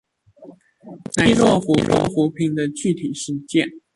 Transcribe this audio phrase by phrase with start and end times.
[1.15, 1.59] 乃是濟弱
[2.07, 3.81] 扶貧的具體實踐